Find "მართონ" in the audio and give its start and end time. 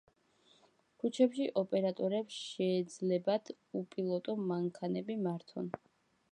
5.29-5.73